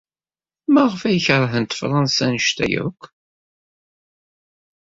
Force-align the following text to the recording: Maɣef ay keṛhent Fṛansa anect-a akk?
Maɣef 0.73 1.01
ay 1.07 1.19
keṛhent 1.25 1.77
Fṛansa 1.79 2.23
anect-a 2.29 2.67
akk? 2.85 3.01